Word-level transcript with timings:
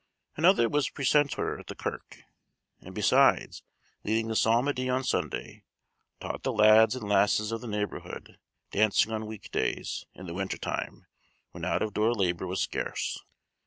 Another 0.35 0.67
was 0.67 0.89
precentor 0.89 1.59
at 1.59 1.67
the 1.67 1.75
Kirk, 1.75 2.23
and, 2.79 2.95
besides 2.95 3.61
leading 4.03 4.29
the 4.29 4.35
psalmody 4.35 4.89
on 4.89 5.03
Sunday, 5.03 5.63
taught 6.19 6.41
the 6.41 6.51
lads 6.51 6.95
and 6.95 7.07
lasses 7.07 7.51
of 7.51 7.61
the 7.61 7.67
neighborhood 7.67 8.39
dancing 8.71 9.11
on 9.11 9.27
week 9.27 9.51
days, 9.51 10.07
in 10.15 10.25
the 10.25 10.33
winter 10.33 10.57
time, 10.57 11.05
when 11.51 11.63
out 11.63 11.83
of 11.83 11.93
door 11.93 12.15
labor 12.15 12.47
was 12.47 12.61
scarce. 12.61 13.19